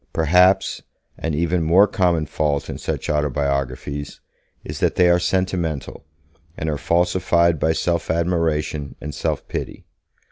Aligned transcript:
Perhaps 0.13 0.81
an 1.19 1.35
even 1.35 1.61
more 1.61 1.85
common 1.85 2.25
fault 2.25 2.71
in 2.71 2.79
such 2.79 3.07
autobiographies 3.07 4.19
is 4.63 4.79
that 4.79 4.95
they 4.95 5.07
are 5.11 5.19
sentimental, 5.19 6.03
and 6.57 6.67
are 6.71 6.77
falsified 6.79 7.59
by 7.59 7.71
self 7.73 8.09
admiration 8.09 8.95
and 8.99 9.13
self 9.13 9.47
pity. 9.47 9.85